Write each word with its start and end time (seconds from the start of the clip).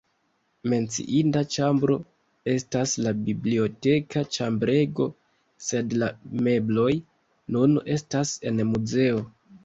Menciinda 0.71 1.41
ĉambro 1.55 1.97
estas 2.53 2.93
la 3.07 3.11
biblioteka 3.27 4.23
ĉambrego, 4.37 5.07
sed 5.65 5.93
la 6.05 6.09
mebloj 6.47 6.89
nun 7.57 7.77
estas 7.97 8.33
en 8.53 8.63
muzeo. 8.71 9.21